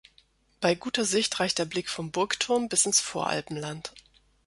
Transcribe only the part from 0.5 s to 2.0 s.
Bei guter Sicht reicht der Blick